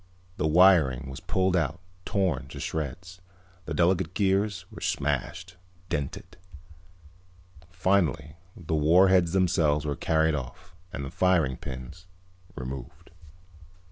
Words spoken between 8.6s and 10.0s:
warheads themselves were